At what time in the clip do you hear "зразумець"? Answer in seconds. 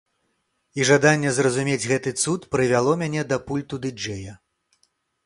1.35-1.87